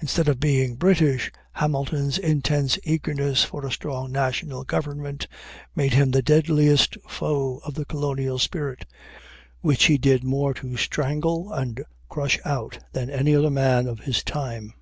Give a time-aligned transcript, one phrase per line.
[0.00, 5.26] Instead of being "British," Hamilton's intense eagerness for a strong national government
[5.76, 8.86] made him the deadliest foe of the colonial spirit,
[9.60, 14.24] which he did more to strangle and crush out than any other man of his
[14.24, 14.72] time.